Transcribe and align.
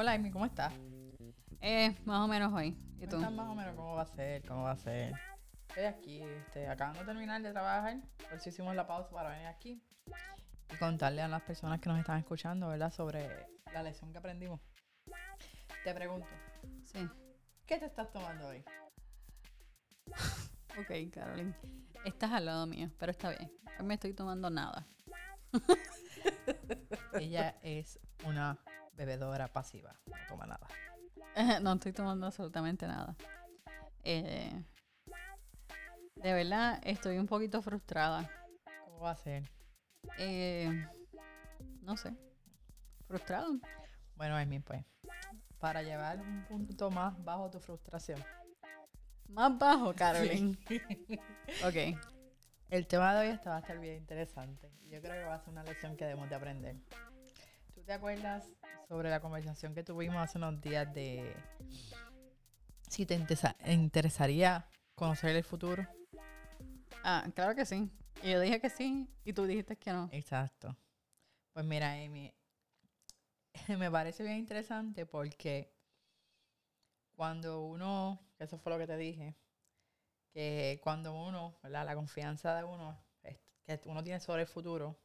Hola, 0.00 0.12
Amy, 0.12 0.30
¿cómo 0.30 0.46
estás? 0.46 0.72
Eh, 1.60 1.92
más 2.04 2.20
o 2.20 2.28
menos 2.28 2.52
hoy. 2.52 2.68
¿Y 3.00 3.08
tú? 3.08 3.16
Cuéntame 3.16 3.36
más 3.36 3.48
o 3.48 3.54
menos 3.56 3.74
cómo 3.74 3.96
va 3.96 4.02
a 4.02 4.06
ser, 4.06 4.46
cómo 4.46 4.62
va 4.62 4.70
a 4.70 4.76
ser. 4.76 5.12
Estoy 5.70 5.84
aquí, 5.86 6.22
este, 6.22 6.68
acabando 6.68 7.00
de 7.00 7.06
terminar 7.06 7.42
de 7.42 7.50
trabajar, 7.50 7.96
por 8.16 8.34
eso 8.34 8.48
hicimos 8.48 8.76
la 8.76 8.86
pausa 8.86 9.10
para 9.10 9.30
venir 9.30 9.48
aquí 9.48 9.82
y 10.72 10.76
contarle 10.76 11.20
a 11.20 11.26
las 11.26 11.42
personas 11.42 11.80
que 11.80 11.88
nos 11.88 11.98
están 11.98 12.16
escuchando, 12.20 12.68
¿verdad? 12.68 12.92
Sobre 12.92 13.48
la 13.72 13.82
lección 13.82 14.12
que 14.12 14.18
aprendimos. 14.18 14.60
Te 15.82 15.92
pregunto, 15.92 16.28
Sí. 16.84 17.08
¿qué 17.66 17.78
te 17.78 17.86
estás 17.86 18.12
tomando 18.12 18.46
hoy? 18.46 18.64
Ok, 20.78 21.12
Caroline. 21.12 21.56
Estás 22.04 22.30
al 22.30 22.44
lado 22.44 22.68
mío, 22.68 22.88
pero 23.00 23.10
está 23.10 23.30
bien. 23.30 23.50
Hoy 23.80 23.84
me 23.84 23.94
estoy 23.94 24.14
tomando 24.14 24.48
nada. 24.48 24.86
Ella 27.14 27.56
es 27.62 27.98
una 28.24 28.56
bebedora 28.98 29.48
pasiva, 29.48 29.94
no 30.06 30.16
toma 30.28 30.46
nada. 30.46 30.68
no 31.62 31.72
estoy 31.72 31.92
tomando 31.92 32.26
absolutamente 32.26 32.86
nada. 32.86 33.16
Eh, 34.02 34.64
de 36.16 36.32
verdad, 36.32 36.80
estoy 36.84 37.18
un 37.18 37.26
poquito 37.26 37.62
frustrada. 37.62 38.28
¿Cómo 38.84 39.00
va 39.00 39.12
a 39.12 39.16
ser? 39.16 39.48
Eh, 40.18 40.84
no 41.82 41.96
sé. 41.96 42.12
Frustrada. 43.06 43.46
Bueno, 44.16 44.36
Amy, 44.36 44.58
pues, 44.58 44.84
para 45.60 45.82
llevar 45.82 46.20
un 46.20 46.44
punto 46.44 46.90
más 46.90 47.22
bajo 47.24 47.48
tu 47.50 47.60
frustración. 47.60 48.22
Más 49.28 49.56
bajo, 49.56 49.94
Caroline. 49.94 50.58
Ok. 51.64 51.98
El 52.68 52.86
tema 52.86 53.14
de 53.14 53.20
hoy 53.20 53.34
está, 53.34 53.50
va 53.50 53.56
a 53.56 53.60
estar 53.60 53.78
bien 53.78 53.96
interesante. 53.96 54.70
Yo 54.90 55.00
creo 55.00 55.14
que 55.14 55.24
va 55.24 55.36
a 55.36 55.40
ser 55.40 55.50
una 55.50 55.62
lección 55.62 55.96
que 55.96 56.04
debemos 56.04 56.28
de 56.28 56.34
aprender. 56.34 56.76
¿Tú 57.74 57.82
te 57.82 57.92
acuerdas 57.92 58.50
sobre 58.88 59.10
la 59.10 59.20
conversación 59.20 59.74
que 59.74 59.84
tuvimos 59.84 60.16
hace 60.16 60.38
unos 60.38 60.60
días 60.62 60.92
de 60.94 61.36
si 62.88 63.04
te 63.04 63.14
interesa- 63.14 63.54
interesaría 63.66 64.66
conocer 64.94 65.36
el 65.36 65.44
futuro? 65.44 65.86
Ah, 67.04 67.26
claro 67.34 67.54
que 67.54 67.66
sí. 67.66 67.90
Y 68.22 68.32
yo 68.32 68.40
dije 68.40 68.60
que 68.60 68.70
sí, 68.70 69.06
y 69.24 69.32
tú 69.32 69.44
dijiste 69.44 69.76
que 69.76 69.92
no. 69.92 70.08
Exacto. 70.10 70.74
Pues 71.52 71.64
mira, 71.66 71.92
Amy, 71.92 72.34
me 73.78 73.90
parece 73.90 74.22
bien 74.22 74.36
interesante 74.38 75.04
porque 75.06 75.70
cuando 77.14 77.62
uno, 77.66 78.20
eso 78.38 78.58
fue 78.58 78.72
lo 78.72 78.78
que 78.78 78.86
te 78.86 78.96
dije, 78.96 79.36
que 80.32 80.80
cuando 80.82 81.14
uno, 81.14 81.58
¿verdad? 81.62 81.84
La 81.84 81.94
confianza 81.94 82.56
de 82.56 82.64
uno, 82.64 82.98
que 83.66 83.80
uno 83.84 84.02
tiene 84.02 84.18
sobre 84.20 84.42
el 84.42 84.48
futuro, 84.48 84.98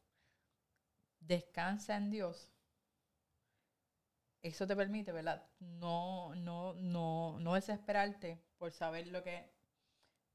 descansa 1.20 1.96
en 1.96 2.10
Dios, 2.10 2.53
eso 4.44 4.66
te 4.68 4.76
permite, 4.76 5.10
¿verdad? 5.12 5.44
No, 5.58 6.34
no, 6.36 6.74
no, 6.74 7.40
no 7.40 7.54
desesperarte 7.54 8.40
por 8.58 8.70
saber 8.72 9.08
lo 9.08 9.24
que 9.24 9.52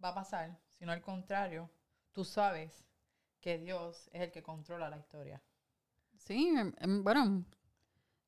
va 0.03 0.09
a 0.09 0.15
pasar, 0.15 0.59
sino 0.69 0.91
al 0.91 1.01
contrario, 1.01 1.69
tú 2.13 2.25
sabes 2.25 2.85
que 3.41 3.57
Dios 3.59 4.09
es 4.13 4.21
el 4.23 4.31
que 4.31 4.43
controla 4.43 4.89
la 4.89 4.97
historia. 4.99 5.41
Sí, 6.17 6.49
em- 6.57 6.73
em, 6.79 7.03
bueno, 7.03 7.45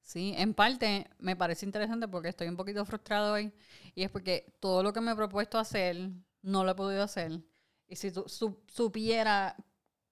sí, 0.04 0.34
en 0.38 0.54
parte 0.56 1.10
me 1.20 1.36
parece 1.38 1.66
interesante 1.68 2.08
porque 2.10 2.30
estoy 2.30 2.48
un 2.50 2.58
poquito 2.58 2.86
frustrado 2.86 3.34
hoy 3.34 3.54
y 3.96 4.04
es 4.04 4.12
porque 4.12 4.56
todo 4.62 4.84
lo 4.84 4.94
que 4.94 5.02
me 5.02 5.14
he 5.14 5.16
propuesto 5.16 5.60
hacer 5.60 6.12
no 6.44 6.66
lo 6.66 6.72
he 6.72 6.76
podido 6.76 7.04
hacer. 7.04 7.42
Y 7.88 7.98
si 7.98 8.12
tú 8.12 8.26
su- 8.28 8.64
supiera 8.68 9.56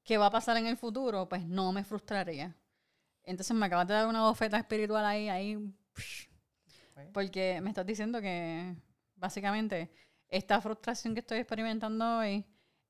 qué 0.06 0.18
va 0.20 0.28
a 0.28 0.32
pasar 0.32 0.58
en 0.58 0.68
el 0.68 0.78
futuro, 0.78 1.30
pues 1.30 1.46
no 1.46 1.74
me 1.74 1.86
frustraría. 1.86 2.56
Entonces 3.30 3.56
me 3.56 3.66
acabas 3.68 3.88
de 3.88 3.94
dar 3.94 4.08
una 4.08 4.24
bofeta 4.24 4.58
espiritual 4.58 5.06
ahí, 5.06 5.30
ahí, 5.30 5.58
porque 7.14 7.60
me 7.62 7.70
estás 7.70 7.86
diciendo 7.86 8.22
que 8.22 8.76
básicamente 9.16 9.92
esta 10.28 10.62
frustración 10.62 11.14
que 11.14 11.22
estoy 11.22 11.40
experimentando 11.40 12.20
hoy 12.20 12.46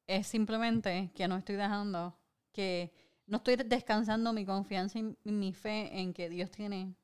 es 0.07 0.27
simplemente 0.27 1.11
que 1.16 1.27
no 1.27 1.38
estoy 1.38 1.55
dejando, 1.55 2.17
que 2.51 2.91
no 3.27 3.38
estoy 3.38 3.55
descansando 3.57 4.33
mi 4.33 4.45
confianza 4.45 5.00
y 5.00 5.03
mi- 5.03 5.17
mi 5.31 5.53
fe 5.53 6.00
en 6.00 6.13
que 6.13 6.29
Dios 6.29 6.50
tiene 6.51 6.95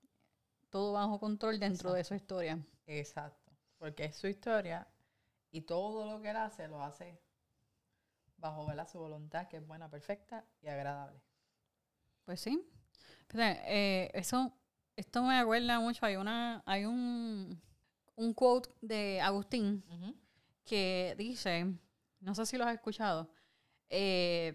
todo 0.69 0.93
bajo 0.93 1.19
control 1.19 1.59
dentro 1.59 1.93
de 1.93 2.03
su 2.03 2.15
historia. 2.15 2.59
Exacto. 2.87 3.51
Porque 3.77 4.05
es 4.05 4.15
su 4.15 4.27
historia 4.27 4.87
y 5.51 5.61
todo 5.61 6.05
lo 6.05 6.21
que 6.21 6.29
él 6.31 6.37
hace 6.37 6.67
lo 6.67 6.83
hace 6.83 7.19
bajo 8.37 8.65
¿verdad? 8.65 8.87
su 8.87 8.99
voluntad, 8.99 9.47
que 9.47 9.57
es 9.57 9.67
buena, 9.67 9.89
perfecta 9.89 10.45
y 10.61 10.67
agradable. 10.67 11.21
Pues 12.25 12.41
sí. 12.41 12.61
Eh, 13.33 14.11
eso, 14.13 14.53
esto 14.95 15.23
me 15.23 15.37
acuerda 15.37 15.79
mucho. 15.79 16.05
Hay 16.05 16.15
una, 16.15 16.63
hay 16.65 16.85
un, 16.85 17.59
un 18.15 18.33
quote 18.33 18.69
de 18.81 19.21
Agustín 19.21 19.83
que 20.63 21.15
dice, 21.17 21.65
no 22.21 22.33
sé 22.35 22.45
si 22.45 22.57
lo 22.57 22.65
has 22.65 22.73
escuchado, 22.73 23.29
eh, 23.89 24.53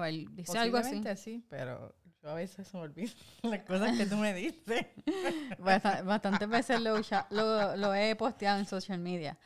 ver, 0.00 0.12
dice 0.32 0.52
algo 0.58 0.78
así. 0.78 0.96
Sí, 1.16 1.44
pero 1.48 1.94
yo 2.22 2.28
a 2.30 2.34
veces 2.34 2.66
se 2.68 2.76
me 2.76 2.82
olvido 2.82 3.12
las 3.42 3.60
cosas 3.62 3.96
que 3.96 4.06
tú 4.06 4.16
me 4.16 4.34
dices. 4.34 4.86
Basta- 5.58 6.02
bastantes 6.02 6.48
veces 6.48 6.80
lo, 6.80 6.96
lo, 7.30 7.76
lo 7.76 7.94
he 7.94 8.14
posteado 8.16 8.58
en 8.58 8.66
social 8.66 8.98
media. 8.98 9.38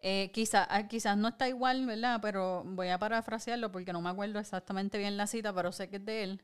Eh, 0.00 0.30
quizá- 0.32 0.66
ah, 0.70 0.86
quizás 0.86 1.16
no 1.16 1.28
está 1.28 1.48
igual, 1.48 1.84
¿verdad? 1.84 2.20
Pero 2.22 2.62
voy 2.64 2.88
a 2.88 2.98
parafrasearlo 2.98 3.72
porque 3.72 3.92
no 3.92 4.00
me 4.00 4.10
acuerdo 4.10 4.38
exactamente 4.38 4.96
bien 4.98 5.16
la 5.16 5.26
cita, 5.26 5.52
pero 5.52 5.72
sé 5.72 5.90
que 5.90 5.96
es 5.96 6.04
de 6.04 6.22
él. 6.22 6.42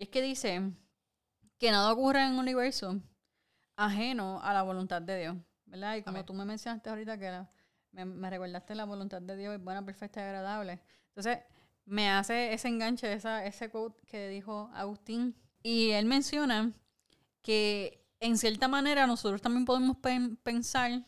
Y 0.00 0.04
es 0.04 0.08
que 0.08 0.22
dice 0.22 0.62
que 1.58 1.70
nada 1.70 1.92
ocurre 1.92 2.24
en 2.24 2.32
un 2.32 2.38
universo 2.38 2.98
ajeno 3.76 4.40
a 4.42 4.54
la 4.54 4.62
voluntad 4.62 5.02
de 5.02 5.18
Dios, 5.20 5.36
¿verdad? 5.66 5.96
Y 5.96 6.02
como 6.02 6.16
Amén. 6.16 6.24
tú 6.26 6.32
me 6.32 6.46
mencionaste 6.46 6.88
ahorita 6.88 7.18
que 7.18 7.30
la- 7.30 7.50
me, 7.92 8.06
me 8.06 8.30
recordaste 8.30 8.74
la 8.74 8.86
voluntad 8.86 9.20
de 9.20 9.36
Dios 9.36 9.54
es 9.54 9.62
buena, 9.62 9.84
perfecta 9.84 10.20
y 10.20 10.22
agradable. 10.24 10.80
Entonces, 11.08 11.40
me 11.84 12.08
hace 12.08 12.54
ese 12.54 12.68
enganche, 12.68 13.12
esa, 13.12 13.44
ese 13.44 13.68
quote 13.68 14.00
que 14.06 14.28
dijo 14.28 14.70
Agustín. 14.72 15.36
Y 15.62 15.90
él 15.90 16.06
menciona 16.06 16.72
que 17.42 18.02
en 18.20 18.38
cierta 18.38 18.68
manera 18.68 19.06
nosotros 19.06 19.42
también 19.42 19.66
podemos 19.66 19.98
pen- 19.98 20.36
pensar 20.36 21.04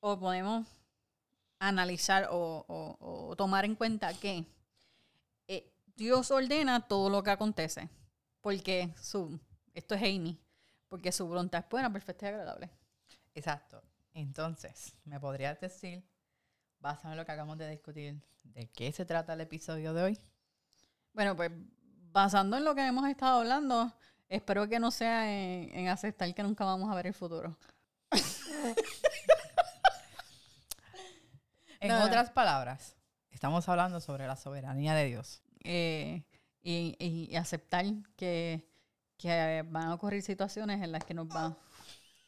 o 0.00 0.18
podemos 0.18 0.66
analizar 1.60 2.28
o, 2.32 2.64
o- 2.66 3.28
o 3.30 3.36
tomar 3.36 3.64
en 3.64 3.76
cuenta 3.76 4.12
que 4.14 4.44
Dios 6.02 6.30
ordena 6.30 6.86
todo 6.88 7.08
lo 7.10 7.22
que 7.22 7.30
acontece. 7.30 7.88
Porque 8.40 8.92
su, 9.00 9.38
esto 9.72 9.94
es 9.94 10.02
Amy, 10.02 10.36
porque 10.88 11.12
su 11.12 11.26
voluntad 11.26 11.60
es 11.64 11.70
buena, 11.70 11.92
perfecta 11.92 12.26
y 12.26 12.28
agradable. 12.30 12.70
Exacto. 13.34 13.82
Entonces, 14.12 14.94
¿me 15.04 15.20
podrías 15.20 15.60
decir, 15.60 16.04
basado 16.80 17.12
en 17.12 17.18
lo 17.18 17.24
que 17.24 17.32
acabamos 17.32 17.56
de 17.58 17.70
discutir, 17.70 18.20
de 18.42 18.66
qué 18.70 18.90
se 18.92 19.04
trata 19.04 19.34
el 19.34 19.40
episodio 19.42 19.94
de 19.94 20.02
hoy? 20.02 20.18
Bueno, 21.14 21.36
pues 21.36 21.50
basando 22.12 22.56
en 22.56 22.64
lo 22.64 22.74
que 22.74 22.84
hemos 22.86 23.08
estado 23.08 23.38
hablando, 23.40 23.92
espero 24.28 24.68
que 24.68 24.78
no 24.80 24.90
sea 24.90 25.32
en, 25.32 25.70
en 25.78 25.88
aceptar 25.88 26.34
que 26.34 26.42
nunca 26.42 26.64
vamos 26.64 26.90
a 26.90 26.94
ver 26.94 27.06
el 27.06 27.14
futuro. 27.14 27.56
En 31.80 31.88
No, 31.88 31.98
no. 31.98 32.04
otras 32.06 32.30
palabras, 32.30 32.94
estamos 33.30 33.68
hablando 33.68 34.00
sobre 34.00 34.26
la 34.28 34.36
soberanía 34.36 34.94
de 34.94 35.06
Dios. 35.06 35.42
Eh, 35.64 36.22
y, 36.62 37.34
aceptar 37.36 37.84
que, 38.16 38.64
que 39.18 39.62
van 39.68 39.88
a 39.88 39.94
ocurrir 39.94 40.22
situaciones 40.22 40.82
en 40.82 40.92
las 40.92 41.04
que 41.04 41.14
nos 41.14 41.28
va. 41.28 41.56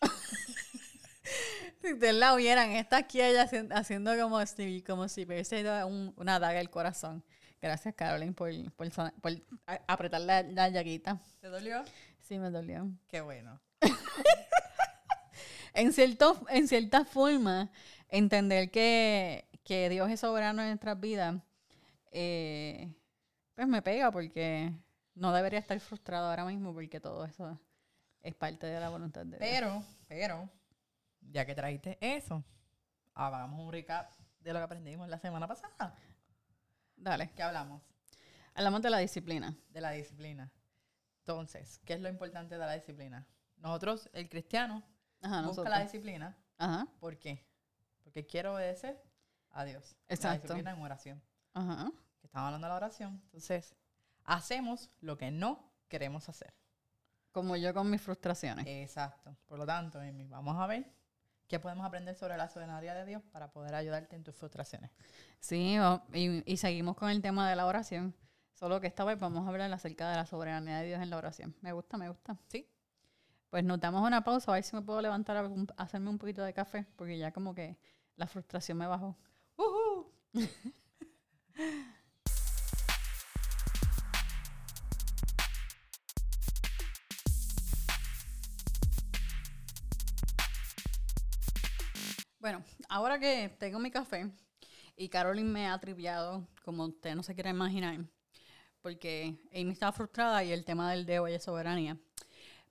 si 1.83 1.93
ustedes 1.93 2.15
la 2.15 2.35
vieran, 2.35 2.71
está 2.73 2.99
aquí 2.99 3.21
ella 3.21 3.43
hacien- 3.45 3.73
haciendo 3.73 4.17
como 4.21 4.45
si, 4.47 4.83
como 4.83 5.09
si 5.09 5.25
hubiese 5.25 5.63
dado 5.63 5.87
un- 5.89 6.13
una 6.17 6.39
daga 6.39 6.61
al 6.61 6.71
corazón. 6.71 7.25
Gracias, 7.61 7.95
Caroline, 7.95 8.33
por, 8.33 8.51
por, 8.73 8.89
apretar 9.87 10.21
la, 10.21 10.43
la 10.43 10.69
llaguita. 10.69 11.19
¿Te 11.41 11.49
dolió? 11.49 11.83
Sí, 12.21 12.39
me 12.39 12.51
dolió. 12.51 12.91
Qué 13.09 13.21
bueno. 13.21 13.61
En, 15.77 15.93
cierto, 15.93 16.47
en 16.51 16.69
cierta 16.69 17.05
forma, 17.05 17.69
entender 18.09 18.71
que, 18.71 19.49
que 19.65 19.89
Dios 19.89 20.09
es 20.09 20.21
soberano 20.21 20.63
en 20.63 20.69
nuestras 20.69 21.01
vidas, 21.01 21.35
eh, 22.13 22.93
pues 23.55 23.67
me 23.69 23.83
pega 23.83 24.11
porque 24.11 24.73
no 25.15 25.33
debería 25.33 25.59
estar 25.59 25.79
frustrado 25.81 26.29
ahora 26.31 26.45
mismo 26.45 26.73
porque 26.75 27.01
todo 27.01 27.25
eso 27.25 27.59
es 28.21 28.35
parte 28.35 28.67
de 28.67 28.81
la 28.81 28.89
voluntad 28.89 29.25
de 29.27 29.39
Dios. 29.39 29.41
Pero, 29.41 29.83
pero, 30.09 30.49
ya 31.21 31.45
que 31.47 31.55
trajiste 31.55 31.99
eso, 32.01 32.43
hagamos 33.15 33.61
un 33.61 33.73
recap 33.73 34.11
de 34.41 34.53
lo 34.53 34.59
que 34.59 34.65
aprendimos 34.65 35.09
la 35.09 35.19
semana 35.19 35.47
pasada. 35.47 35.95
Dale, 36.97 37.31
¿Qué 37.35 37.43
hablamos? 37.43 37.83
hablamos 38.55 38.83
de 38.83 38.91
la 38.91 38.99
disciplina. 38.99 39.55
De 39.71 39.81
la 39.81 39.91
disciplina. 39.91 40.51
Entonces, 41.19 41.81
¿qué 41.85 41.95
es 41.95 42.01
lo 42.01 42.09
importante 42.09 42.55
de 42.57 42.61
la 42.61 42.73
disciplina? 42.75 43.27
Nosotros, 43.57 44.11
el 44.13 44.29
cristiano, 44.29 44.83
Ajá, 45.23 45.37
busca 45.39 45.47
nosotros. 45.49 45.71
la 45.71 45.81
disciplina. 45.81 46.37
Ajá, 46.59 46.87
¿Por 47.01 47.19
qué? 47.19 47.45
Porque 48.03 48.27
quiere 48.27 48.49
obedecer 48.49 49.03
a 49.51 49.65
Dios. 49.65 49.97
La 50.09 50.15
Exacto. 50.15 50.43
disciplina 50.43 50.73
en 50.73 50.83
oración. 50.83 51.23
ajá. 51.55 51.91
Estamos 52.35 52.49
hablando 52.49 52.67
de 52.67 52.71
la 52.71 52.77
oración. 52.79 53.23
Entonces, 53.27 53.77
hacemos 54.25 54.91
lo 55.01 55.17
que 55.17 55.31
no 55.31 55.71
queremos 55.87 56.29
hacer. 56.29 56.53
Como 57.31 57.55
yo 57.55 57.73
con 57.73 57.89
mis 57.89 58.03
frustraciones. 58.03 58.67
Exacto. 58.67 59.37
Por 59.47 59.57
lo 59.57 59.65
tanto, 59.65 60.01
Amy, 60.01 60.27
vamos 60.27 60.61
a 60.61 60.67
ver 60.67 60.85
qué 61.47 61.61
podemos 61.61 61.87
aprender 61.87 62.17
sobre 62.17 62.37
la 62.37 62.49
soberanía 62.49 62.93
de 62.93 63.07
Dios 63.07 63.23
para 63.31 63.53
poder 63.53 63.77
ayudarte 63.77 64.17
en 64.17 64.25
tus 64.25 64.35
frustraciones. 64.35 64.91
Sí, 65.39 65.77
y, 66.13 66.53
y 66.53 66.57
seguimos 66.57 66.97
con 66.97 67.09
el 67.09 67.23
tema 67.23 67.49
de 67.49 67.55
la 67.55 67.67
oración. 67.67 68.17
Solo 68.53 68.81
que 68.81 68.89
esta 68.89 69.05
vez 69.05 69.17
vamos 69.17 69.47
a 69.47 69.51
hablar 69.51 69.73
acerca 69.73 70.11
de 70.11 70.17
la 70.17 70.27
soberanía 70.27 70.79
de 70.79 70.89
Dios 70.89 71.01
en 71.01 71.11
la 71.11 71.19
oración. 71.19 71.55
Me 71.61 71.71
gusta, 71.71 71.97
me 71.99 72.09
gusta. 72.09 72.37
Sí. 72.49 72.69
Pues 73.49 73.63
nos 73.63 73.79
damos 73.79 74.05
una 74.05 74.25
pausa, 74.25 74.51
a 74.51 74.55
ver 74.55 74.65
si 74.65 74.75
me 74.75 74.83
puedo 74.83 75.01
levantar 75.01 75.37
a, 75.37 75.49
hacerme 75.77 76.11
un 76.11 76.19
poquito 76.19 76.43
de 76.43 76.53
café, 76.53 76.85
porque 76.97 77.17
ya 77.17 77.31
como 77.31 77.55
que 77.55 77.79
la 78.17 78.27
frustración 78.27 78.77
me 78.79 78.89
bajó. 78.89 79.17
¡Uhú! 79.57 80.11
Bueno, 92.45 92.63
ahora 92.91 93.19
que 93.19 93.57
tengo 93.59 93.79
mi 93.79 93.91
café 93.91 94.31
y 94.97 95.09
Carolyn 95.09 95.51
me 95.51 95.67
ha 95.67 95.79
triviado, 95.79 96.47
como 96.63 96.85
usted 96.85 97.15
no 97.15 97.23
se 97.23 97.33
quiere 97.33 97.49
imaginar, 97.49 98.05
porque 98.83 99.41
Amy 99.51 99.71
estaba 99.71 99.93
frustrada 99.93 100.45
y 100.45 100.53
el 100.53 100.63
tema 100.63 100.91
del 100.91 101.07
dedo 101.07 101.27
y 101.27 101.33
de 101.33 101.41
soberanía. 101.41 101.97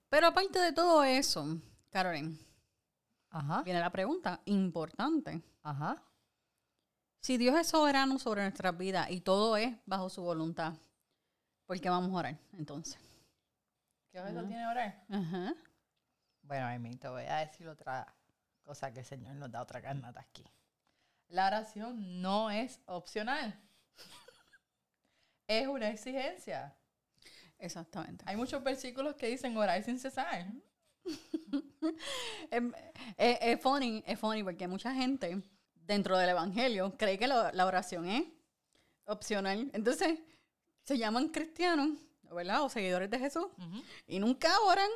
Pero 0.10 0.28
aparte 0.28 0.60
de 0.60 0.74
todo 0.74 1.04
eso, 1.04 1.58
Carolyn, 1.90 2.38
Ajá. 3.32 3.64
viene 3.64 3.80
la 3.80 3.90
pregunta 3.90 4.42
importante. 4.46 5.42
Ajá. 5.64 6.04
Si 7.20 7.40
Dios 7.40 7.58
es 7.60 7.66
soberano 7.66 8.20
sobre 8.20 8.44
nuestras 8.44 8.78
vidas 8.78 9.10
y 9.10 9.22
todo 9.22 9.58
es 9.58 9.76
bajo 9.88 10.08
su 10.08 10.22
voluntad, 10.22 10.76
¿por 11.66 11.82
qué 11.82 11.90
vamos 11.90 12.12
a 12.12 12.18
orar 12.20 12.38
entonces? 12.60 13.00
¿Qué 14.12 14.20
objeto 14.20 14.46
tiene 14.46 14.68
orar? 14.68 15.04
Ajá. 15.10 15.56
Bueno, 16.44 16.68
Amy, 16.68 16.96
te 16.96 17.08
voy 17.08 17.24
a 17.24 17.38
decir 17.38 17.68
otra 17.68 18.14
cosa 18.64 18.92
que 18.94 19.00
el 19.02 19.06
Señor 19.06 19.36
nos 19.36 19.52
da 19.52 19.62
otra 19.62 19.82
carnata 19.82 20.20
aquí. 20.22 20.44
La 21.30 21.48
oración 21.48 22.22
no 22.22 22.50
es 22.52 22.80
opcional. 22.86 23.60
es 25.48 25.68
una 25.68 25.90
exigencia. 25.90 26.76
Exactamente. 27.60 28.24
Hay 28.28 28.36
muchos 28.36 28.64
versículos 28.64 29.16
que 29.16 29.28
dicen 29.28 29.56
orar 29.58 29.84
sin 29.84 30.00
cesar. 30.00 30.48
Es, 32.50 32.62
es- 33.18 33.38
es 33.42 33.62
funny, 33.62 34.04
es 34.08 34.18
funny 34.20 34.42
porque 34.44 34.68
mucha 34.68 34.94
gente 34.94 35.42
dentro 35.76 36.18
del 36.18 36.30
evangelio 36.30 36.96
cree 36.98 37.18
que 37.20 37.28
la, 37.28 37.52
la 37.52 37.66
oración 37.66 38.08
es 38.08 38.24
opcional. 39.06 39.70
Entonces, 39.74 40.20
se 40.84 40.98
llaman 40.98 41.28
cristianos, 41.30 41.90
¿verdad? 42.32 42.64
O 42.64 42.70
seguidores 42.70 43.10
de 43.10 43.20
Jesús 43.20 43.48
y 44.08 44.20
nunca 44.20 44.58
oran. 44.62 44.90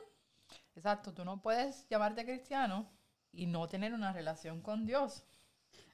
Exacto, 0.76 1.14
tú 1.14 1.26
no 1.26 1.42
puedes 1.42 1.86
llamarte 1.90 2.24
cristiano 2.24 2.90
y 3.38 3.46
no 3.46 3.68
tener 3.68 3.94
una 3.94 4.12
relación 4.14 4.62
con 4.62 4.86
Dios. 4.86 5.24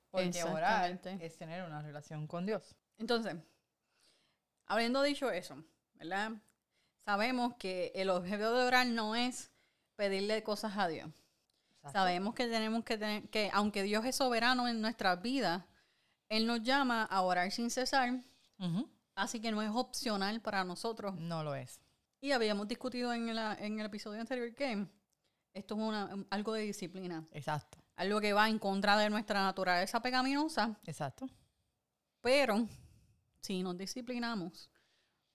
Porque 0.09 0.25
orar 0.53 0.99
es 1.21 1.37
tener 1.37 1.63
una 1.63 1.81
relación 1.81 2.27
con 2.27 2.45
Dios. 2.45 2.75
Entonces, 2.97 3.35
habiendo 4.67 5.01
dicho 5.01 5.29
eso, 5.31 5.63
¿verdad? 5.95 6.31
Sabemos 7.05 7.55
que 7.55 7.91
el 7.95 8.09
objetivo 8.09 8.51
de 8.51 8.63
orar 8.65 8.87
no 8.87 9.15
es 9.15 9.51
pedirle 9.95 10.43
cosas 10.43 10.77
a 10.77 10.87
Dios. 10.87 11.09
Exacto. 11.77 11.91
Sabemos 11.99 12.33
que 12.35 12.47
tenemos 12.47 12.83
que 12.85 12.97
tener, 12.97 13.29
que 13.29 13.49
aunque 13.53 13.83
Dios 13.83 14.05
es 14.05 14.15
soberano 14.15 14.67
en 14.67 14.81
nuestras 14.81 15.21
vidas, 15.21 15.63
Él 16.29 16.47
nos 16.47 16.61
llama 16.63 17.03
a 17.03 17.21
orar 17.21 17.51
sin 17.51 17.69
cesar, 17.69 18.21
así 19.15 19.41
que 19.41 19.51
no 19.51 19.61
es 19.61 19.69
opcional 19.73 20.39
para 20.41 20.63
nosotros. 20.63 21.15
No 21.15 21.43
lo 21.43 21.55
es. 21.55 21.81
Y 22.21 22.31
habíamos 22.31 22.67
discutido 22.69 23.13
en, 23.13 23.35
la- 23.35 23.55
en 23.59 23.79
el 23.79 23.85
episodio 23.87 24.21
anterior 24.21 24.55
que 24.55 24.87
esto 25.53 25.75
es 25.75 25.81
una- 25.81 26.25
algo 26.29 26.53
de 26.53 26.61
disciplina, 26.63 27.25
Exacto. 27.31 27.77
algo 27.95 28.19
que 28.21 28.33
va 28.33 28.49
en 28.49 28.59
contra 28.59 28.97
de 28.97 29.09
nuestra 29.09 29.41
naturaleza 29.43 30.01
pecaminosa, 30.01 30.77
Exacto. 30.85 31.27
pero 32.21 32.67
si 33.41 33.61
nos 33.63 33.77
disciplinamos 33.77 34.69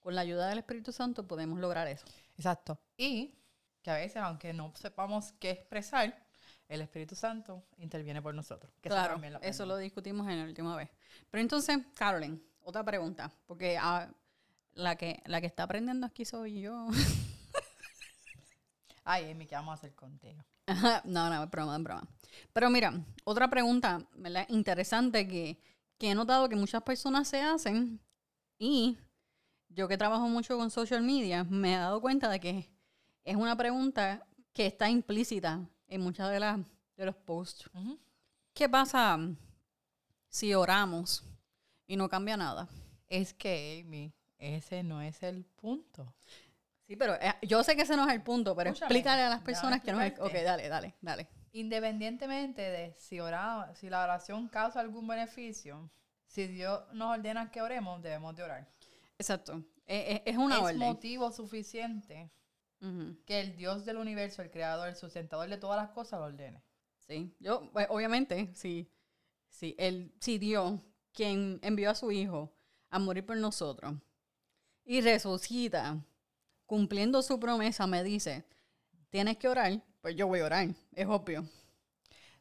con 0.01 0.15
la 0.15 0.23
ayuda 0.23 0.49
del 0.49 0.59
Espíritu 0.59 0.93
Santo 0.93 1.27
podemos 1.27 1.59
lograr 1.59 1.87
eso. 1.89 2.07
Exacto. 2.37 2.79
Y 2.97 3.35
que 3.83 3.91
a 3.91 3.95
veces, 3.95 4.17
aunque 4.19 4.53
no 4.53 4.73
sepamos 4.75 5.33
qué 5.39 5.51
expresar, 5.51 6.27
el 6.69 6.81
Espíritu 6.83 7.15
Santo 7.15 7.65
interviene 7.79 8.21
por 8.21 8.35
nosotros. 8.35 8.73
Que 8.81 8.89
claro, 8.89 9.19
lo 9.19 9.41
eso 9.41 9.65
lo 9.67 9.77
discutimos 9.77 10.29
en 10.29 10.39
la 10.39 10.45
última 10.45 10.77
vez. 10.77 10.91
Pero 11.31 11.41
entonces, 11.41 11.79
Carolyn, 11.95 12.43
otra 12.63 12.85
pregunta, 12.85 13.31
porque 13.47 13.79
ah, 13.81 14.09
la, 14.75 14.97
que, 14.97 15.23
la 15.27 15.41
que 15.41 15.47
está 15.47 15.63
aprendiendo 15.65 16.07
aquí 16.07 16.25
soy 16.25 16.61
yo. 16.61 16.89
Ay, 19.11 19.31
Amy, 19.31 19.47
¿qué 19.47 19.55
vamos 19.55 19.71
a 19.71 19.75
hacer 19.75 19.95
contigo? 19.95 20.45
No, 21.05 21.31
no, 21.31 21.43
es 21.43 21.51
broma, 21.51 21.77
es 21.79 21.83
broma. 21.83 22.07
Pero 22.53 22.69
mira, 22.69 22.93
otra 23.25 23.49
pregunta 23.49 24.07
¿verdad? 24.13 24.45
interesante 24.51 25.27
que, 25.27 25.59
que 25.97 26.11
he 26.11 26.15
notado 26.15 26.47
que 26.47 26.57
muchas 26.57 26.83
personas 26.83 27.27
se 27.27 27.41
hacen 27.41 27.99
y 28.59 28.99
yo 29.71 29.89
que 29.89 29.97
trabajo 29.97 30.29
mucho 30.29 30.59
con 30.59 30.71
social 30.71 31.01
media 31.01 31.45
me 31.45 31.73
he 31.73 31.79
dado 31.79 32.03
cuenta 32.03 32.29
de 32.29 32.39
que 32.39 32.71
es 33.25 33.35
una 33.35 33.57
pregunta 33.57 34.27
que 34.53 34.67
está 34.67 34.91
implícita 34.91 35.67
en 35.87 36.03
muchas 36.03 36.31
de, 36.31 36.41
las 36.41 36.59
de 36.95 37.07
los 37.07 37.17
posts. 37.17 37.71
¿Qué 38.53 38.69
pasa 38.69 39.19
si 40.29 40.53
oramos 40.53 41.25
y 41.87 41.97
no 41.97 42.11
cambia 42.11 42.37
nada? 42.37 42.69
Es 43.07 43.33
que, 43.33 43.83
Amy, 43.83 44.13
ese 44.37 44.83
no 44.83 45.01
es 45.01 45.23
el 45.23 45.47
punto. 45.47 46.15
Sí, 46.89 46.97
pero 46.97 47.17
eh, 47.17 47.35
yo 47.43 47.63
sé 47.63 47.77
que 47.77 47.83
ese 47.83 47.97
no 47.97 48.09
es 48.09 48.15
el 48.15 48.23
punto, 48.23 48.57
pero 48.57 48.71
Escúchame, 48.71 48.87
explícale 48.87 49.23
a 49.23 49.29
las 49.29 49.43
personas 49.43 49.83
que 49.83 49.93
no 49.93 50.01
es... 50.01 50.19
Ok, 50.19 50.33
dale, 50.43 50.71
dale, 50.71 50.95
dale. 51.03 51.29
Independientemente 51.53 52.63
de 52.63 52.95
si, 52.99 53.21
oramos, 53.21 53.77
si 53.79 53.91
la 53.91 54.03
oración 54.03 54.49
causa 54.49 54.81
algún 54.81 55.07
beneficio, 55.07 55.91
si 56.27 56.47
Dios 56.47 56.81
nos 56.95 57.19
ordena 57.19 57.51
que 57.51 57.61
oremos, 57.61 58.01
debemos 58.03 58.35
de 58.35 58.43
orar. 58.43 58.73
Exacto. 59.19 59.63
Eh, 59.87 60.15
eh, 60.15 60.23
es 60.25 60.39
una 60.39 60.57
es 60.57 60.63
orden. 60.63 60.79
motivo 60.79 61.31
suficiente 61.31 62.31
que 63.27 63.41
el 63.41 63.55
Dios 63.57 63.85
del 63.85 63.99
universo, 63.99 64.41
el 64.41 64.51
creador, 64.51 64.89
el 64.89 64.97
sustentador 64.97 65.47
de 65.49 65.59
todas 65.59 65.79
las 65.79 65.91
cosas, 65.91 66.21
lo 66.21 66.27
ordene. 66.27 66.63
Sí, 67.07 67.35
yo, 67.39 67.71
pues, 67.71 67.87
obviamente, 67.91 68.51
si, 68.55 68.91
si, 69.51 69.75
él, 69.79 70.15
si 70.21 70.39
Dios, 70.39 70.81
quien 71.13 71.59
envió 71.63 71.91
a 71.91 71.95
su 71.95 72.11
Hijo 72.13 72.57
a 72.89 72.99
morir 72.99 73.27
por 73.27 73.37
nosotros, 73.37 73.95
y 74.85 75.03
resucita, 75.03 76.03
cumpliendo 76.69 77.23
su 77.23 77.41
promesa, 77.41 77.87
me 77.87 78.05
dice, 78.05 78.45
tienes 79.09 79.39
que 79.39 79.49
orar, 79.49 79.81
pues 80.03 80.15
yo 80.15 80.27
voy 80.27 80.41
a 80.41 80.45
orar, 80.45 80.69
es 80.93 81.07
obvio. 81.07 81.49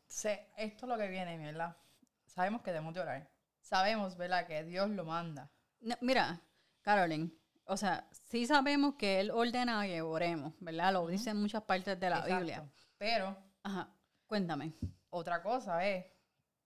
Entonces, 0.02 0.40
esto 0.58 0.86
es 0.86 0.90
lo 0.90 0.98
que 0.98 1.08
viene, 1.08 1.38
¿verdad? 1.38 1.78
Sabemos 2.26 2.62
que 2.62 2.72
debemos 2.72 2.94
de 2.94 3.00
orar. 3.00 3.32
Sabemos, 3.62 4.18
¿verdad? 4.18 4.46
Que 4.46 4.64
Dios 4.66 4.90
lo 4.90 5.06
manda. 5.06 5.50
No, 5.80 5.96
mira, 6.02 6.42
Carolyn, 6.82 7.34
o 7.66 7.78
sea, 7.78 8.06
sí 8.12 8.46
sabemos 8.46 8.96
que 8.96 9.22
Él 9.22 9.32
ordena 9.32 9.82
que 9.86 10.02
oremos, 10.02 10.54
¿verdad? 10.60 10.92
Lo 10.92 11.08
dice 11.08 11.30
en 11.30 11.38
muchas 11.42 11.64
partes 11.64 11.98
de 11.98 12.10
la 12.10 12.18
Exacto. 12.18 12.36
Biblia. 12.36 12.70
Pero 12.98 13.38
Ajá, 13.64 13.90
cuéntame. 14.26 14.74
otra 15.10 15.42
cosa 15.42 15.86
es 15.88 16.06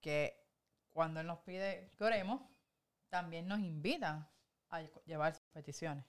que 0.00 0.36
cuando 0.92 1.20
Él 1.20 1.28
nos 1.28 1.38
pide 1.40 1.90
que 1.96 2.02
oremos, 2.04 2.40
también 3.08 3.46
nos 3.46 3.60
invita 3.60 4.28
a 4.68 4.82
lle- 4.82 5.02
llevar 5.04 5.34
sus 5.34 5.44
peticiones. 5.52 6.04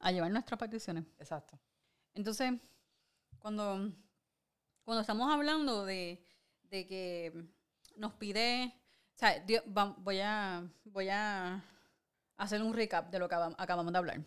A 0.00 0.12
llevar 0.12 0.30
nuestras 0.30 0.58
peticiones. 0.58 1.04
Exacto. 1.18 1.58
Entonces, 2.14 2.52
cuando, 3.38 3.92
cuando 4.82 5.00
estamos 5.00 5.32
hablando 5.32 5.84
de, 5.84 6.24
de 6.64 6.86
que 6.86 7.44
nos 7.96 8.12
pide, 8.14 8.72
o 9.14 9.18
sea, 9.18 9.38
Dios- 9.40 9.64
va- 9.76 9.94
voy, 9.98 10.20
a, 10.20 10.62
voy 10.84 11.08
a 11.08 11.62
hacer 12.36 12.62
un 12.62 12.74
recap 12.74 13.10
de 13.10 13.18
lo 13.18 13.28
que 13.28 13.34
acabam- 13.34 13.54
acabamos 13.58 13.92
de 13.92 13.98
hablar, 13.98 14.20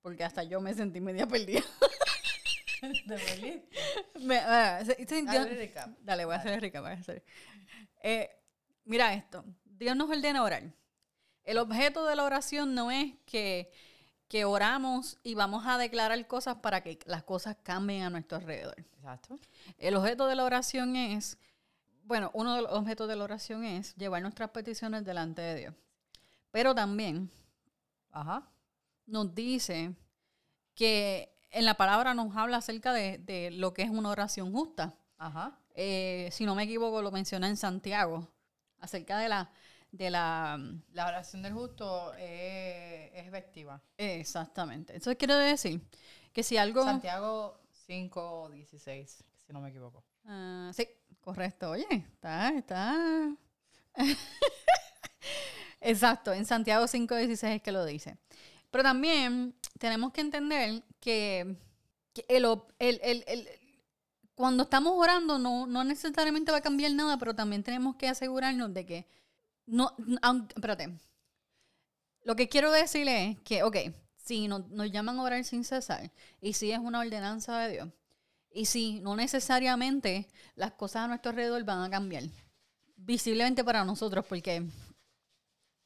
porque 0.00 0.24
hasta 0.24 0.42
yo 0.44 0.60
me 0.60 0.74
sentí 0.74 1.00
media 1.00 1.26
perdida. 1.26 1.62
¿De? 3.06 3.68
Me- 4.20 4.38
ah, 4.38 4.82
Dios- 4.84 5.48
recap. 5.50 5.90
Dale, 6.00 6.24
voy 6.24 6.34
a 6.34 6.38
hacer 6.38 6.52
el 6.54 6.60
recap. 6.60 6.82
voy 6.82 6.92
a 6.92 6.94
hacer. 6.94 7.24
Eh, 8.02 8.30
mira 8.84 9.14
esto. 9.14 9.44
Dios 9.64 9.96
nos 9.96 10.08
ordena 10.10 10.42
orar. 10.42 10.72
El 11.44 11.58
objeto 11.58 12.06
de 12.06 12.16
la 12.16 12.24
oración 12.24 12.74
no 12.74 12.90
es 12.90 13.14
que, 13.26 13.72
que 14.32 14.46
oramos 14.46 15.18
y 15.22 15.34
vamos 15.34 15.66
a 15.66 15.76
declarar 15.76 16.26
cosas 16.26 16.56
para 16.56 16.80
que 16.82 16.98
las 17.04 17.22
cosas 17.22 17.54
cambien 17.62 18.04
a 18.04 18.08
nuestro 18.08 18.38
alrededor. 18.38 18.76
Exacto. 18.78 19.38
El 19.76 19.94
objeto 19.94 20.26
de 20.26 20.34
la 20.34 20.44
oración 20.44 20.96
es, 20.96 21.36
bueno, 22.04 22.30
uno 22.32 22.54
de 22.54 22.62
los 22.62 22.72
objetos 22.72 23.08
de 23.08 23.16
la 23.16 23.24
oración 23.24 23.62
es 23.62 23.94
llevar 23.94 24.22
nuestras 24.22 24.48
peticiones 24.48 25.04
delante 25.04 25.42
de 25.42 25.54
Dios. 25.56 25.74
Pero 26.50 26.74
también 26.74 27.30
Ajá. 28.10 28.48
nos 29.04 29.34
dice 29.34 29.94
que 30.74 31.36
en 31.50 31.66
la 31.66 31.74
palabra 31.74 32.14
nos 32.14 32.34
habla 32.34 32.56
acerca 32.56 32.94
de, 32.94 33.18
de 33.18 33.50
lo 33.50 33.74
que 33.74 33.82
es 33.82 33.90
una 33.90 34.08
oración 34.08 34.50
justa. 34.50 34.94
Ajá. 35.18 35.58
Eh, 35.74 36.30
si 36.32 36.46
no 36.46 36.54
me 36.54 36.62
equivoco, 36.62 37.02
lo 37.02 37.10
menciona 37.12 37.48
en 37.48 37.58
Santiago, 37.58 38.26
acerca 38.78 39.18
de 39.18 39.28
la... 39.28 39.50
De 39.92 40.10
la 40.10 40.58
La 40.92 41.06
oración 41.06 41.42
del 41.42 41.52
justo 41.52 42.12
es, 42.14 43.10
es 43.14 43.26
efectiva. 43.28 43.80
exactamente. 43.96 44.96
Eso 44.96 45.14
quiere 45.16 45.34
decir 45.34 45.80
que 46.32 46.42
si 46.42 46.56
algo... 46.56 46.82
Santiago 46.82 47.60
5, 47.86 48.50
16, 48.52 49.24
si 49.46 49.52
no 49.52 49.60
me 49.60 49.68
equivoco. 49.68 50.02
Ah, 50.24 50.70
sí, 50.74 50.88
correcto. 51.20 51.70
Oye, 51.70 51.86
está, 51.90 52.48
está. 52.56 53.36
Exacto, 55.80 56.32
en 56.32 56.46
Santiago 56.46 56.84
5.16 56.86 57.56
es 57.56 57.62
que 57.62 57.72
lo 57.72 57.84
dice. 57.84 58.16
Pero 58.70 58.84
también 58.84 59.54
tenemos 59.78 60.12
que 60.12 60.20
entender 60.20 60.82
que, 61.00 61.56
que 62.14 62.24
el, 62.28 62.44
el- 62.78 63.00
el- 63.02 63.24
el- 63.26 63.48
cuando 64.34 64.62
estamos 64.62 64.94
orando 64.96 65.38
no, 65.38 65.66
no 65.66 65.84
necesariamente 65.84 66.50
va 66.52 66.58
a 66.58 66.62
cambiar 66.62 66.92
nada, 66.92 67.18
pero 67.18 67.34
también 67.34 67.62
tenemos 67.62 67.96
que 67.96 68.08
asegurarnos 68.08 68.72
de 68.72 68.86
que 68.86 69.06
no, 69.66 69.94
aun- 70.22 70.48
espérate. 70.54 70.90
Lo 72.24 72.36
que 72.36 72.48
quiero 72.48 72.70
decir 72.70 73.08
es 73.08 73.38
que, 73.40 73.62
ok, 73.62 73.76
si 74.16 74.46
no- 74.48 74.60
nos 74.70 74.90
llaman 74.90 75.18
a 75.18 75.22
orar 75.22 75.44
sin 75.44 75.64
cesar, 75.64 76.10
y 76.40 76.52
si 76.52 76.70
es 76.72 76.78
una 76.78 77.00
ordenanza 77.00 77.58
de 77.58 77.72
Dios, 77.72 77.88
y 78.54 78.66
si 78.66 79.00
no 79.00 79.16
necesariamente 79.16 80.28
las 80.56 80.72
cosas 80.72 81.04
a 81.04 81.08
nuestro 81.08 81.30
alrededor 81.30 81.64
van 81.64 81.82
a 81.82 81.90
cambiar. 81.90 82.24
Visiblemente 82.96 83.64
para 83.64 83.84
nosotros, 83.84 84.24
porque 84.28 84.62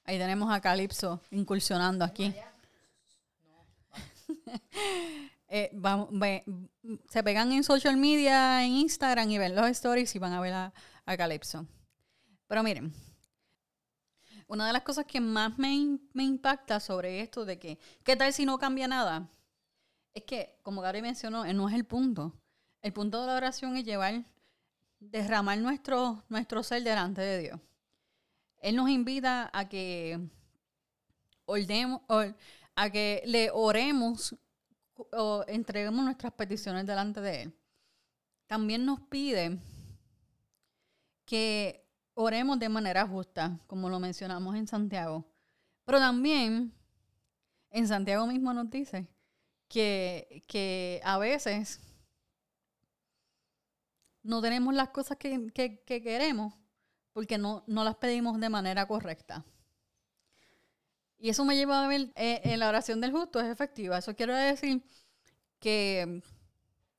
ahí 0.05 0.19
tenemos 0.19 0.53
a 0.53 0.61
Calypso 0.61 1.21
incursionando 1.31 2.05
aquí. 2.05 2.35
Eh, 5.49 5.71
vamos, 5.75 6.09
ve- 6.11 6.43
se 7.09 7.23
pegan 7.23 7.53
en 7.53 7.63
social 7.63 7.97
media, 7.97 8.65
en 8.65 8.73
Instagram 8.73 9.31
y 9.31 9.39
ven 9.39 9.55
los 9.55 9.69
stories 9.71 10.13
y 10.17 10.19
van 10.19 10.33
a 10.33 10.41
ver 10.41 10.53
a, 10.53 10.73
a 11.05 11.17
Calypso. 11.17 11.65
Pero 12.49 12.65
miren, 12.65 12.93
una 14.47 14.67
de 14.67 14.73
las 14.73 14.83
cosas 14.83 15.07
que 15.07 15.21
más 15.21 15.59
me, 15.59 15.99
me 16.13 16.25
impacta 16.25 16.81
sobre 16.81 17.21
esto 17.21 17.45
de 17.45 17.59
que, 17.59 17.79
¿qué 18.05 18.17
tal 18.17 18.33
si 18.33 18.47
no 18.47 18.59
cambia 18.59 18.89
nada? 18.89 19.29
Es 20.15 20.25
que, 20.25 20.59
como 20.63 20.81
Gary 20.81 21.03
mencionó, 21.03 21.45
eh, 21.45 21.53
no 21.53 21.69
es 21.69 21.75
el 21.75 21.85
punto. 21.85 22.33
El 22.83 22.93
punto 22.93 23.21
de 23.21 23.27
la 23.27 23.37
oración 23.37 23.77
es 23.77 23.85
llevar, 23.85 24.25
derramar 24.99 25.59
nuestro, 25.59 26.25
nuestro 26.29 26.63
ser 26.63 26.83
delante 26.83 27.21
de 27.21 27.39
Dios. 27.39 27.61
Él 28.59 28.77
nos 28.77 28.89
invita 28.89 29.51
a 29.53 29.69
que 29.69 30.21
a 32.75 32.91
que 32.91 33.23
le 33.27 33.51
oremos 33.53 34.35
o 35.13 35.45
entreguemos 35.47 36.05
nuestras 36.05 36.33
peticiones 36.33 36.87
delante 36.87 37.21
de 37.21 37.43
Él. 37.43 37.55
También 38.47 38.85
nos 38.85 39.01
pide 39.01 39.59
que 41.25 41.86
oremos 42.17 42.59
de 42.59 42.69
manera 42.71 43.07
justa, 43.07 43.61
como 43.69 43.89
lo 43.91 44.01
mencionamos 44.01 44.57
en 44.57 44.67
Santiago. 44.69 45.25
Pero 45.85 45.99
también 46.01 46.75
en 47.71 47.89
Santiago 47.89 48.27
mismo 48.27 48.53
nos 48.55 48.71
dice 48.71 49.09
que, 49.69 50.43
que 50.49 51.01
a 51.05 51.19
veces 51.19 51.81
no 54.23 54.43
tenemos 54.43 54.75
las 54.75 54.91
cosas 54.91 55.17
que, 55.17 55.51
que- 55.55 55.83
que 55.85 56.03
queremos 56.03 56.53
porque 57.15 57.39
no, 57.39 57.65
no 57.67 57.83
las 57.85 57.97
pedimos 57.97 58.39
de 58.41 58.51
manera 58.51 58.87
correcta. 58.87 59.45
Y 61.19 61.31
eso 61.31 61.45
me 61.45 61.57
lleva 61.57 61.85
a 61.85 61.89
ver, 61.89 62.13
eh, 62.17 62.41
en 62.45 62.61
la 62.61 62.69
oración 62.69 63.01
del 63.01 63.13
justo 63.13 63.41
es 63.41 63.47
efectiva. 63.47 63.99
Eso 63.99 64.15
quiere 64.15 64.35
decir 64.35 64.83
que 65.61 66.23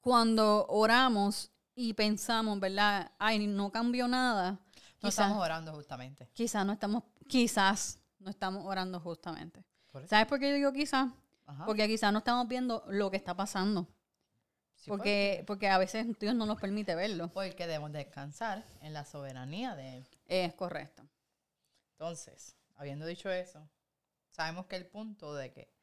cuando 0.01 0.65
oramos 0.69 1.51
y 1.75 1.93
pensamos, 1.93 2.59
¿verdad? 2.59 3.11
Ay, 3.19 3.47
no 3.47 3.71
cambió 3.71 4.07
nada. 4.07 4.59
No 5.01 5.09
estamos 5.09 5.37
orando 5.37 5.73
justamente. 5.73 6.29
quizás 6.33 6.65
no 6.65 6.73
estamos, 6.73 7.03
quizás 7.27 7.99
no 8.19 8.29
estamos 8.29 8.65
orando 8.65 8.99
justamente. 8.99 9.63
Por. 9.91 10.07
¿Sabes 10.07 10.27
por 10.27 10.39
qué 10.39 10.49
yo 10.49 10.55
digo 10.55 10.73
quizás? 10.73 11.09
Porque 11.65 11.87
quizás 11.87 12.11
no 12.11 12.19
estamos 12.19 12.47
viendo 12.47 12.83
lo 12.87 13.09
que 13.09 13.17
está 13.17 13.35
pasando. 13.35 13.87
Sí, 14.75 14.89
porque, 14.89 15.43
porque 15.47 15.69
a 15.69 15.77
veces 15.77 16.07
Dios 16.19 16.35
no 16.35 16.45
nos 16.45 16.59
permite 16.59 16.93
verlo. 16.93 17.29
Porque 17.29 17.65
debemos 17.67 17.91
descansar 17.93 18.63
en 18.81 18.93
la 18.93 19.05
soberanía 19.05 19.75
de 19.75 19.97
Él. 19.97 20.07
Es 20.27 20.53
correcto. 20.53 21.03
Entonces, 21.93 22.55
habiendo 22.75 23.05
dicho 23.05 23.31
eso, 23.31 23.67
sabemos 24.31 24.67
que 24.67 24.75
el 24.75 24.85
punto 24.85 25.33
de 25.33 25.51
que 25.51 25.73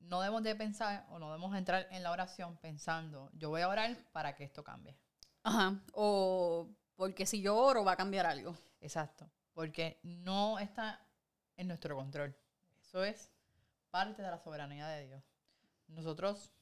no 0.00 0.20
debemos 0.20 0.42
de 0.42 0.54
pensar 0.54 1.06
o 1.10 1.18
no 1.18 1.26
debemos 1.32 1.56
entrar 1.56 1.88
en 1.90 2.02
la 2.02 2.12
oración 2.12 2.56
pensando, 2.58 3.30
yo 3.34 3.48
voy 3.48 3.62
a 3.62 3.68
orar 3.68 3.96
para 4.12 4.36
que 4.36 4.44
esto 4.44 4.62
cambie. 4.62 4.96
Ajá. 5.42 5.80
O 5.92 6.68
porque 6.98 7.26
si 7.26 7.40
yo 7.40 7.56
oro 7.56 7.84
va 7.84 7.92
a 7.92 7.96
cambiar 7.96 8.26
algo. 8.26 8.56
Exacto. 8.80 9.30
Porque 9.54 10.00
no 10.02 10.58
está 10.58 11.00
en 11.56 11.68
nuestro 11.68 11.94
control. 11.94 12.36
Eso 12.80 13.04
es 13.04 13.30
parte 13.90 14.20
de 14.20 14.28
la 14.30 14.38
soberanía 14.38 14.88
de 14.88 15.06
Dios. 15.06 15.22
Nosotros, 15.86 16.52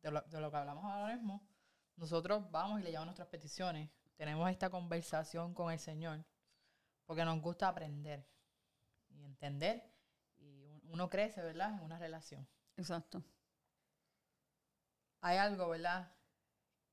de 0.00 0.10
lo, 0.10 0.22
de 0.22 0.40
lo 0.40 0.50
que 0.50 0.56
hablamos 0.56 0.82
ahora 0.86 1.14
mismo, 1.14 1.46
nosotros 1.96 2.50
vamos 2.50 2.80
y 2.80 2.84
le 2.84 2.88
llevamos 2.90 3.08
nuestras 3.08 3.28
peticiones. 3.28 3.90
Tenemos 4.16 4.50
esta 4.50 4.70
conversación 4.70 5.52
con 5.52 5.70
el 5.70 5.78
Señor. 5.78 6.24
Porque 7.04 7.26
nos 7.26 7.42
gusta 7.42 7.68
aprender 7.68 8.26
y 9.10 9.24
entender. 9.24 9.92
Y 10.38 10.64
un- 10.64 10.80
uno 10.86 11.10
crece, 11.10 11.42
¿verdad? 11.42 11.74
En 11.74 11.80
una 11.80 11.98
relación. 11.98 12.48
Exacto. 12.78 13.22
Hay 15.20 15.36
algo, 15.36 15.68
¿verdad? 15.68 16.10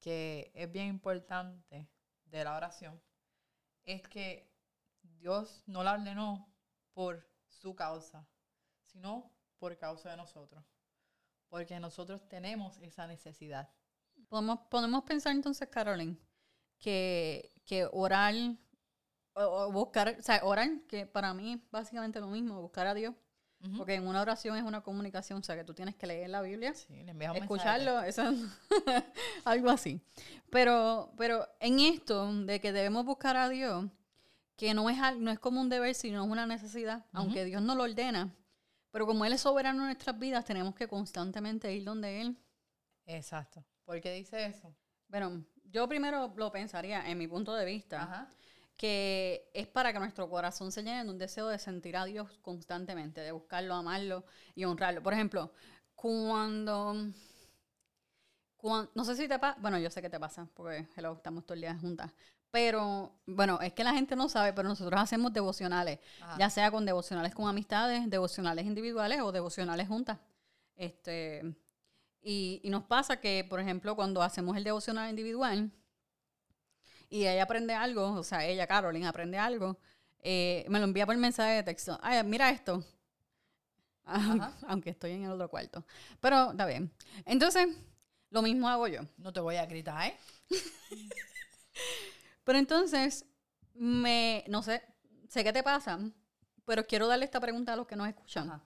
Que 0.02 0.52
es 0.54 0.70
bien 0.70 0.88
importante 0.88 1.88
de 2.30 2.44
la 2.44 2.56
oración. 2.56 3.02
Es 3.84 4.08
que 4.08 4.52
Dios 5.02 5.64
no 5.66 5.84
la 5.84 5.94
ordenó 5.94 6.54
por 6.94 7.28
su 7.48 7.76
causa, 7.76 8.28
sino 8.82 9.32
por 9.58 9.78
causa 9.78 10.10
de 10.10 10.18
nosotros. 10.18 10.64
Porque 11.50 11.80
nosotros 11.80 12.28
tenemos 12.28 12.78
esa 12.78 13.08
necesidad. 13.08 13.70
Podemos, 14.28 14.60
podemos 14.70 15.04
pensar 15.04 15.34
entonces, 15.34 15.68
Caroline, 15.70 16.18
que, 16.78 17.52
que 17.66 17.88
orar 17.92 18.36
o, 19.34 19.42
o 19.42 19.72
buscar, 19.72 20.16
o 20.20 20.22
sea, 20.22 20.42
orar, 20.44 20.70
que 20.88 21.06
para 21.06 21.34
mí 21.34 21.54
es 21.54 21.72
básicamente 21.72 22.20
lo 22.20 22.28
mismo, 22.28 22.62
buscar 22.62 22.88
a 22.88 22.94
Dios. 22.94 23.16
Porque 23.78 23.96
en 23.96 24.08
una 24.08 24.22
oración 24.22 24.56
es 24.56 24.64
una 24.64 24.82
comunicación, 24.82 25.40
o 25.40 25.44
sea, 25.44 25.56
que 25.56 25.66
tú 25.66 25.74
tienes 25.74 25.96
que 25.96 26.08
leer 26.08 26.30
la 26.30 26.42
Biblia, 26.42 26.74
Sí, 26.74 27.04
le 27.04 27.12
escucharlo, 27.38 28.02
eso 28.02 28.30
es 28.30 28.40
algo 29.46 29.70
así. 29.70 30.00
Pero, 30.50 31.12
pero 31.18 31.46
en 31.60 31.80
esto 31.80 32.34
de 32.46 32.62
que 32.62 32.72
debemos 32.72 33.06
buscar 33.06 33.36
a 33.36 33.50
Dios, 33.50 33.86
que 34.56 34.74
no 34.74 34.90
es, 34.90 34.98
no 35.18 35.30
es 35.30 35.40
como 35.40 35.60
un 35.60 35.68
deber, 35.68 35.94
sino 35.94 36.24
es 36.24 36.32
una 36.32 36.46
necesidad, 36.46 37.06
aunque 37.12 37.44
Dios 37.44 37.62
no 37.62 37.76
lo 37.76 37.84
ordena, 37.84 38.34
pero 38.92 39.06
como 39.06 39.26
Él 39.26 39.34
es 39.34 39.42
soberano 39.42 39.82
en 39.82 39.88
nuestras 39.88 40.18
vidas, 40.18 40.46
tenemos 40.46 40.74
que 40.74 40.88
constantemente 40.88 41.74
ir 41.74 41.84
donde 41.84 42.22
Él. 42.22 42.38
Exacto. 43.06 43.64
¿Por 43.84 44.00
qué 44.00 44.14
dice 44.14 44.46
eso? 44.46 44.74
Bueno, 45.10 45.44
yo 45.66 45.88
primero 45.88 46.34
lo 46.36 46.52
pensaría, 46.52 47.10
en 47.10 47.18
mi 47.18 47.28
punto 47.28 47.54
de 47.56 47.66
vista, 47.66 48.04
Ajá. 48.04 48.30
Que 48.80 49.52
es 49.54 49.68
para 49.68 49.92
que 49.92 50.00
nuestro 50.00 50.30
corazón 50.30 50.72
se 50.72 50.84
llene 50.84 51.04
de 51.04 51.10
un 51.10 51.18
deseo 51.18 51.50
de 51.50 51.60
sentir 51.60 51.98
a 51.98 52.06
Dios 52.06 52.40
constantemente, 52.42 53.20
de 53.20 53.34
buscarlo, 53.34 53.76
amarlo 53.76 54.24
y 54.56 54.64
honrarlo. 54.64 55.04
Por 55.04 55.12
ejemplo, 55.14 55.52
cuando, 55.96 56.96
cuan- 58.56 58.90
no 58.96 59.04
sé 59.04 59.18
si 59.18 59.28
te 59.28 59.38
pasa, 59.38 59.58
bueno, 59.60 59.78
yo 59.80 59.90
sé 59.90 60.02
que 60.02 60.10
te 60.10 60.18
pasa, 60.18 60.48
porque 60.54 60.88
hello, 60.96 61.14
estamos 61.14 61.46
todo 61.46 61.56
el 61.56 61.62
día 61.62 61.76
juntas, 61.78 62.14
pero 62.52 63.20
bueno, 63.26 63.60
es 63.62 63.74
que 63.74 63.84
la 63.84 63.92
gente 63.94 64.16
no 64.16 64.30
sabe, 64.30 64.54
pero 64.54 64.70
nosotros 64.70 64.98
hacemos 65.00 65.34
devocionales, 65.34 66.00
Ajá. 66.22 66.38
ya 66.40 66.50
sea 66.50 66.72
con 66.72 66.86
devocionales 66.86 67.36
con 67.36 67.50
amistades, 67.50 68.10
devocionales 68.10 68.66
individuales 68.66 69.20
o 69.22 69.34
devocionales 69.34 69.90
juntas. 69.90 70.20
Este, 70.78 71.54
y, 72.22 72.62
y 72.64 72.70
nos 72.70 72.84
pasa 72.86 73.20
que, 73.20 73.46
por 73.50 73.60
ejemplo, 73.60 73.94
cuando 73.98 74.22
hacemos 74.22 74.56
el 74.56 74.64
devocional 74.64 75.10
individual 75.10 75.70
y 77.10 77.26
ella 77.26 77.44
aprende 77.44 77.74
algo, 77.74 78.14
o 78.14 78.24
sea, 78.24 78.46
ella, 78.46 78.68
Caroline, 78.68 79.08
aprende 79.08 79.38
algo, 79.38 79.78
eh, 80.22 80.66
me 80.70 80.80
lo 80.80 80.86
envía 80.86 81.06
por 81.06 81.18
mensaje 81.18 81.56
de 81.56 81.64
texto. 81.64 81.98
Ay, 82.02 82.24
mira 82.24 82.50
esto. 82.50 82.84
Ajá. 84.06 84.54
Aunque 84.68 84.92
estoy 84.92 85.12
en 85.12 85.24
el 85.24 85.32
otro 85.32 85.50
cuarto. 85.50 85.86
Pero 86.20 86.52
está 86.52 86.66
bien. 86.66 86.92
Entonces, 87.26 87.68
lo 88.30 88.42
mismo 88.42 88.70
hago 88.70 88.88
yo. 88.88 89.02
No 89.18 89.34
te 89.34 89.40
voy 89.40 89.56
a 89.56 89.66
gritar, 89.66 90.08
¿eh? 90.08 90.18
Pero 92.44 92.58
entonces, 92.58 93.26
me, 93.74 94.44
no 94.48 94.64
sé, 94.64 94.82
sé 95.28 95.44
qué 95.44 95.54
te 95.54 95.62
pasa, 95.62 96.00
pero 96.66 96.86
quiero 96.86 97.08
darle 97.08 97.26
esta 97.26 97.40
pregunta 97.40 97.74
a 97.74 97.76
los 97.76 97.86
que 97.86 97.96
nos 97.96 98.08
escuchan. 98.08 98.50
Ajá. 98.50 98.64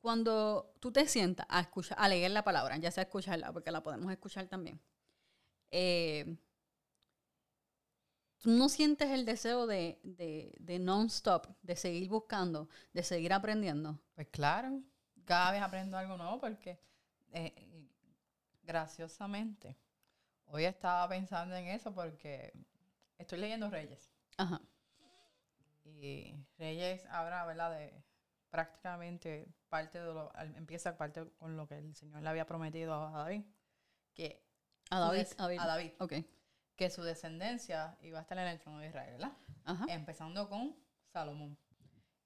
Cuando 0.00 0.74
tú 0.80 0.92
te 0.92 1.06
sientas 1.08 1.46
a 1.48 1.60
escuchar, 1.60 1.98
a 2.00 2.08
leer 2.08 2.30
la 2.30 2.44
palabra, 2.44 2.76
ya 2.76 2.90
sea 2.90 3.04
escucharla, 3.04 3.52
porque 3.52 3.70
la 3.70 3.82
podemos 3.82 4.12
escuchar 4.12 4.46
también, 4.46 4.80
eh, 5.70 6.36
no 8.44 8.68
sientes 8.68 9.10
el 9.10 9.24
deseo 9.24 9.66
de, 9.66 10.00
de, 10.02 10.54
de 10.60 10.78
non-stop, 10.78 11.46
de 11.62 11.76
seguir 11.76 12.08
buscando, 12.08 12.68
de 12.92 13.02
seguir 13.02 13.32
aprendiendo. 13.32 13.98
Pues 14.14 14.28
claro, 14.28 14.80
cada 15.24 15.52
vez 15.52 15.62
aprendo 15.62 15.96
algo 15.98 16.16
nuevo 16.16 16.40
porque, 16.40 16.80
eh, 17.32 17.88
graciosamente, 18.62 19.76
hoy 20.46 20.64
estaba 20.64 21.08
pensando 21.08 21.54
en 21.56 21.66
eso 21.68 21.92
porque 21.94 22.52
estoy 23.18 23.38
leyendo 23.38 23.70
Reyes. 23.70 24.10
Ajá. 24.36 24.60
Y 25.84 26.34
Reyes 26.58 27.04
habla, 27.06 27.44
¿verdad? 27.46 27.70
De 27.78 28.02
prácticamente 28.50 29.48
parte 29.68 29.98
de 29.98 30.12
lo, 30.14 30.32
empieza 30.56 30.96
parte 30.96 31.26
con 31.38 31.56
lo 31.56 31.66
que 31.66 31.78
el 31.78 31.94
Señor 31.94 32.22
le 32.22 32.28
había 32.28 32.46
prometido 32.46 32.94
a 32.94 33.10
David, 33.24 33.42
que 34.14 34.42
A 34.90 34.98
David. 35.00 35.18
des- 35.18 35.34
a 35.38 35.42
David. 35.42 35.58
a 35.60 35.66
David, 35.66 35.92
Ok. 35.98 36.12
Que 36.78 36.88
su 36.88 37.02
descendencia 37.02 37.98
iba 38.00 38.18
a 38.18 38.22
estar 38.22 38.38
en 38.38 38.46
el 38.46 38.58
trono 38.60 38.78
de 38.78 38.86
Israel, 38.86 39.12
¿verdad? 39.12 39.32
Ajá. 39.64 39.84
Empezando 39.90 40.48
con 40.48 40.74
Salomón. 41.12 41.58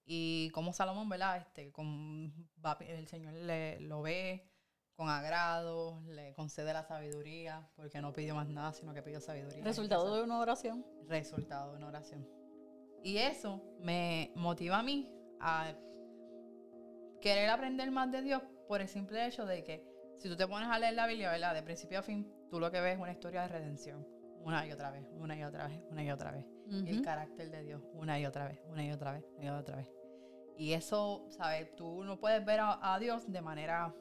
Y 0.05 0.51
como 0.51 0.73
Salomón, 0.73 1.09
¿verdad? 1.09 1.39
Este, 1.39 1.73
con, 1.73 2.33
va- 2.65 2.77
el 2.81 3.09
Señor 3.09 3.33
le, 3.35 3.81
lo 3.81 4.03
ve 4.03 4.49
con 4.95 5.09
agrado, 5.09 6.03
le 6.07 6.35
concede 6.35 6.73
la 6.75 6.85
sabiduría, 6.85 7.67
porque 7.77 8.01
no 8.03 8.13
pidió 8.13 8.35
más 8.35 8.47
nada, 8.49 8.73
sino 8.75 8.93
que 8.93 9.03
pidió 9.03 9.21
sabiduría. 9.21 9.65
Resultado 9.65 10.15
de 10.15 10.23
una 10.23 10.39
oración. 10.39 10.85
resultado 11.09 11.71
de 11.73 11.79
una 11.79 11.87
oración. 11.89 12.29
Y 13.03 13.17
eso 13.17 13.63
me 13.81 14.33
motiva 14.37 14.79
a 14.79 14.83
mí 14.83 15.11
a 15.41 15.73
querer 17.21 17.49
aprender 17.51 17.91
más 17.91 18.11
de 18.13 18.23
Dios 18.23 18.43
por 18.69 18.81
el 18.81 18.89
simple 18.89 19.27
hecho 19.27 19.47
de 19.47 19.65
que 19.65 19.85
si 20.19 20.29
tú 20.29 20.37
te 20.37 20.47
pones 20.47 20.69
a 20.69 20.79
leer 20.79 20.95
la 20.95 21.07
Biblia, 21.07 21.31
¿verdad? 21.31 21.55
De 21.55 21.63
principio 21.63 21.99
a 21.99 22.03
fin, 22.03 22.31
tú 22.51 22.61
lo 22.61 22.71
que 22.71 22.81
ves 22.81 22.95
es 22.97 23.01
una 23.01 23.13
historia 23.13 23.43
de 23.43 23.49
redención. 23.49 24.07
Una 24.45 24.67
y 24.67 24.73
otra 24.73 24.91
vez, 24.91 25.07
una 25.19 25.37
y 25.37 25.45
otra 25.45 25.69
vez, 25.69 25.81
una 25.91 26.03
y 26.05 26.11
otra 26.11 26.33
vez. 26.33 26.47
Y 26.69 26.89
el 26.89 27.03
carácter 27.03 27.51
de 27.51 27.63
Dios, 27.65 27.83
una 27.95 28.19
y 28.19 28.27
otra 28.27 28.49
vez, 28.49 28.61
una 28.69 28.85
y 28.85 28.91
otra 28.91 29.13
vez, 29.13 29.25
una 29.37 29.47
y 29.47 29.49
otra 29.51 29.77
vez. 29.77 29.89
Y 30.57 30.73
eso, 30.73 31.27
¿sabes? 31.31 31.75
Tú 31.77 32.05
no 32.05 32.19
puedes 32.19 32.45
ver 32.45 32.61
a, 32.61 32.95
a 32.95 32.99
Dios 32.99 33.31
de 33.31 33.43
manera 33.43 33.95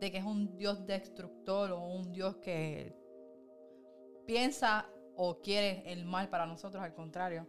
de 0.00 0.10
que 0.10 0.18
es 0.18 0.24
un 0.24 0.56
Dios 0.56 0.86
destructor 0.86 1.72
o 1.72 1.80
un 1.80 2.12
Dios 2.12 2.36
que 2.36 2.94
piensa 4.26 4.86
o 5.16 5.40
quiere 5.40 5.82
el 5.86 6.04
mal 6.04 6.28
para 6.28 6.46
nosotros, 6.46 6.82
al 6.82 6.94
contrario. 6.94 7.46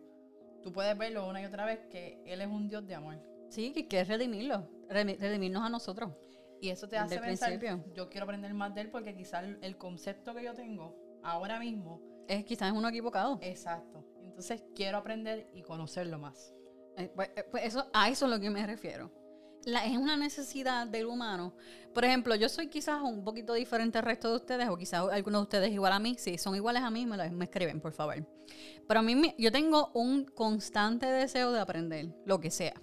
Tú 0.62 0.72
puedes 0.72 0.98
verlo 0.98 1.28
una 1.28 1.42
y 1.42 1.46
otra 1.46 1.66
vez 1.66 1.80
que 1.90 2.22
Él 2.26 2.42
es 2.42 2.48
un 2.48 2.68
Dios 2.68 2.86
de 2.88 2.96
amor. 2.96 3.18
Sí, 3.50 3.72
que 3.72 3.88
quieres 3.88 4.08
redimirlo. 4.08 4.68
Redimirnos 4.90 5.64
a 5.64 5.70
nosotros. 5.70 6.12
Y 6.62 6.70
eso 6.70 6.88
te 6.88 6.98
hace 6.98 7.20
pensar, 7.20 7.50
principio. 7.50 7.84
yo 7.94 8.10
quiero 8.10 8.24
aprender 8.24 8.54
más 8.54 8.74
de 8.74 8.82
Él 8.82 8.90
porque 8.90 9.16
quizás 9.16 9.46
el 9.62 9.78
concepto 9.78 10.34
que 10.34 10.44
yo 10.44 10.54
tengo 10.54 10.96
ahora 11.26 11.60
mismo, 11.60 12.02
Es 12.28 12.44
quizás 12.46 12.72
es 12.72 12.78
uno 12.78 12.88
equivocado. 12.90 13.40
exacto. 13.42 14.04
Entonces 14.24 14.64
quiero 14.76 14.98
aprender 14.98 15.48
y 15.54 15.62
conocerlo 15.64 16.20
más. 16.20 16.54
Eh, 16.98 17.12
pues, 17.16 17.30
eh, 17.36 17.44
pues 17.50 17.66
eso, 17.66 17.88
a 17.94 18.10
eso 18.10 18.26
es 18.26 18.32
lo 18.32 18.40
que 18.40 18.50
me 18.50 18.66
refiero. 18.66 19.12
La- 19.66 19.86
es 19.86 19.98
una 19.98 20.16
necesidad 20.18 20.86
del 20.88 21.08
humano. 21.08 21.56
Por 21.94 22.06
ejemplo, 22.06 22.36
yo 22.36 22.48
soy 22.50 22.68
quizás 22.68 23.02
un 23.02 23.24
poquito 23.24 23.54
diferente 23.54 23.98
al 23.98 24.04
resto 24.06 24.30
de 24.30 24.36
ustedes, 24.36 24.70
o 24.70 24.78
quizás 24.78 25.08
algunos 25.12 25.42
de 25.42 25.44
ustedes 25.44 25.72
igual 25.72 25.94
a 25.94 26.00
mí. 26.00 26.16
Si 26.20 26.38
son 26.38 26.56
iguales 26.56 26.84
a 26.84 26.90
mí, 26.92 27.06
me, 27.06 27.18
lo- 27.18 27.32
me 27.32 27.46
escriben, 27.46 27.82
por 27.82 27.94
favor. 27.94 28.16
Pero 28.88 29.00
a 29.00 29.04
mí, 29.04 29.34
yo 29.38 29.52
tengo 29.52 29.92
un 29.94 30.26
constante 30.26 31.06
deseo 31.08 31.52
de 31.52 31.60
aprender, 31.60 32.14
lo 32.26 32.40
que 32.40 32.52
sea. 32.52 32.74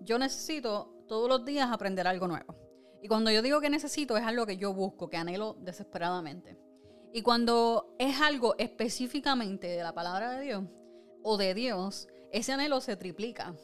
Yo 0.00 0.18
necesito 0.18 0.94
todos 1.08 1.28
los 1.28 1.44
días 1.44 1.70
aprender 1.72 2.06
algo 2.06 2.28
nuevo. 2.28 2.54
Y 3.02 3.08
cuando 3.08 3.30
yo 3.30 3.42
digo 3.42 3.60
que 3.60 3.68
necesito, 3.70 4.16
es 4.16 4.24
algo 4.24 4.46
que 4.46 4.56
yo 4.56 4.72
busco, 4.72 5.08
que 5.10 5.16
anhelo 5.16 5.54
desesperadamente. 5.60 6.56
Y 7.14 7.22
cuando 7.22 7.94
es 8.00 8.20
algo 8.20 8.56
específicamente 8.58 9.68
de 9.68 9.84
la 9.84 9.94
palabra 9.94 10.32
de 10.32 10.44
Dios 10.44 10.64
o 11.22 11.36
de 11.36 11.54
Dios, 11.54 12.08
ese 12.32 12.50
anhelo 12.52 12.80
se 12.80 12.96
triplica. 12.96 13.54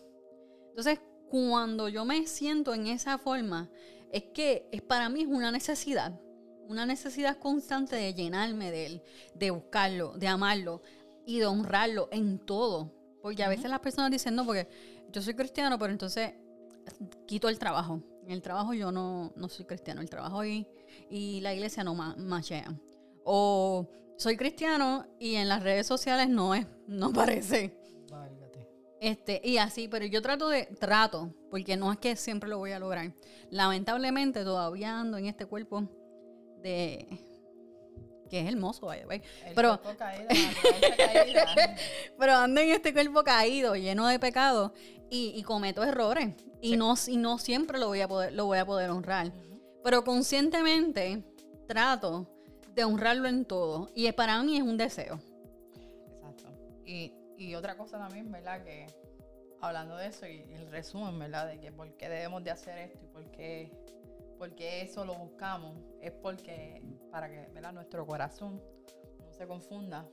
Entonces, 0.69 1.00
cuando 1.28 1.88
yo 1.88 2.04
me 2.04 2.28
siento 2.28 2.73
en 2.75 2.87
esa 2.87 3.19
forma, 3.19 3.69
es 4.12 4.23
que 4.33 4.69
es 4.71 4.83
para 4.83 5.09
mí 5.09 5.23
es 5.23 5.26
una 5.26 5.50
necesidad, 5.50 6.12
una 6.69 6.87
necesidad 6.87 7.38
constante 7.38 7.97
de 7.97 8.14
llenarme 8.14 8.71
de 8.71 8.87
él, 8.87 9.02
de 9.35 9.50
buscarlo, 9.50 10.12
de 10.16 10.28
amarlo 10.28 10.80
y 11.26 11.40
de 11.40 11.47
honrarlo 11.47 12.09
en 12.12 12.38
todo. 12.38 12.95
Porque 13.21 13.42
a 13.42 13.49
veces 13.49 13.69
las 13.69 13.80
personas 13.80 14.12
dicen, 14.12 14.37
no, 14.37 14.47
porque 14.47 14.69
yo 15.11 15.21
soy 15.23 15.35
cristiano, 15.35 15.76
pero 15.76 15.90
entonces 15.90 16.35
quito 17.26 17.49
el 17.49 17.59
trabajo. 17.59 18.00
En 18.23 18.30
el 18.30 18.42
trabajo 18.42 18.75
yo 18.75 18.92
no, 18.92 19.33
no 19.35 19.49
soy 19.49 19.64
cristiano, 19.64 20.02
el 20.02 20.09
trabajo 20.09 20.45
y, 20.45 20.69
y 21.11 21.40
la 21.40 21.52
iglesia 21.52 21.83
no 21.83 21.97
ma- 21.97 22.14
machean. 22.16 22.80
O 23.25 23.89
soy 24.17 24.37
cristiano 24.37 25.06
y 25.19 25.37
en 25.37 25.49
las 25.49 25.63
redes 25.63 25.87
sociales 25.87 26.28
no 26.28 26.54
es, 26.54 26.67
no 26.87 27.13
parece. 27.13 27.76
Válgate. 28.11 28.69
Este, 29.00 29.41
y 29.45 29.59
así, 29.59 29.89
pero 29.89 30.04
yo 30.06 30.21
trato 30.23 30.49
de, 30.49 30.65
trato, 30.78 31.35
porque 31.50 31.76
no 31.76 31.91
es 31.93 31.99
que 31.99 32.17
siempre 32.17 32.49
lo 32.50 32.59
voy 32.59 32.73
a 32.73 32.78
lograr. 32.78 33.13
Lamentablemente 33.50 34.45
todavía 34.45 34.99
ando 35.00 35.17
en 35.17 35.26
este 35.26 35.47
cuerpo 35.47 35.89
de 36.63 37.06
que 38.28 38.41
es 38.41 38.47
hermoso, 38.47 38.87
by 38.87 39.00
the 39.00 39.06
way. 39.06 39.23
El 39.47 39.54
Pero- 39.54 39.80
caído. 39.99 40.28
Pero 42.19 42.35
ando 42.37 42.61
en 42.61 42.71
este 42.71 42.93
cuerpo 42.93 43.25
caído, 43.25 43.75
lleno 43.75 44.06
de 44.06 44.19
pecados, 44.21 44.71
y, 45.11 45.33
y 45.35 45.43
cometo 45.43 45.83
errores. 45.83 46.35
Y, 46.61 46.71
Sí. 46.73 46.76
no, 46.76 46.95
y 47.09 47.17
no 47.17 47.39
siempre 47.39 47.78
lo 47.80 47.89
voy 47.89 48.00
a 48.02 48.06
poder, 48.09 48.33
lo 48.35 48.47
voy 48.47 48.59
a 48.59 48.67
poder 48.67 48.91
honrar. 48.91 49.33
Pero 49.83 50.04
conscientemente 50.04 51.25
trato 51.67 52.28
de 52.75 52.85
honrarlo 52.85 53.28
en 53.28 53.45
todo. 53.45 53.89
Y 53.95 54.11
para 54.13 54.43
mí 54.43 54.56
es 54.56 54.63
un 54.63 54.76
deseo. 54.76 55.19
Exacto. 56.06 56.50
Y, 56.85 57.13
y 57.37 57.54
otra 57.54 57.76
cosa 57.76 57.99
también, 57.99 58.30
¿verdad? 58.30 58.63
Que 58.65 58.87
hablando 59.61 59.97
de 59.97 60.06
eso 60.09 60.26
y 60.26 60.41
el 60.54 60.71
resumen, 60.71 61.19
¿verdad? 61.19 61.47
De 61.49 61.61
que 61.61 61.71
por 61.73 61.93
qué 61.97 62.09
debemos 62.09 62.43
de 62.45 62.50
hacer 62.50 62.78
esto 62.78 63.04
y 63.04 63.09
por 63.09 63.30
qué, 63.30 63.71
por 64.39 64.54
qué 64.54 64.83
eso 64.83 65.04
lo 65.04 65.15
buscamos, 65.15 65.76
es 66.00 66.13
porque 66.13 66.83
para 67.11 67.28
que, 67.28 67.47
¿verdad? 67.52 67.73
Nuestro 67.73 68.06
corazón 68.06 68.63
no 69.19 69.33
se 69.33 69.47
confunda 69.47 70.06